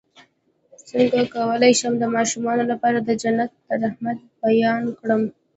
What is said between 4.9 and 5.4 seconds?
کړم